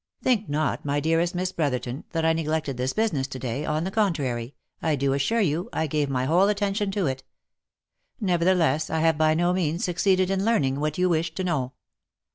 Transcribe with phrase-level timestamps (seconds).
[0.23, 4.55] Think not, my dearest Miss Brotherton, that I neglected this business yesterday, on the contrary,
[4.81, 7.23] I do assure you I gave my whole attention to it;
[8.19, 11.73] nevertheless, I have by no means succeeded in learning what you wish to know.